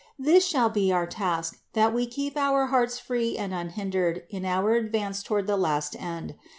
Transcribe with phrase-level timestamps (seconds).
[0.17, 4.73] This shall be our task, that we keep our hearts free and unhindered in our
[4.73, 6.33] advance toward the last end.